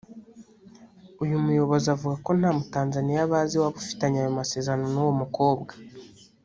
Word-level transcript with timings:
uyu 1.23 1.35
muyobozi 1.45 1.87
avuga 1.95 2.15
ko 2.25 2.31
nta 2.39 2.49
mutanzaniya 2.57 3.31
bazi 3.31 3.55
waba 3.61 3.77
ufitanye 3.83 4.17
ayo 4.21 4.31
masezerano 4.39 4.85
n’uwo 4.93 5.13
mukobwa 5.21 5.71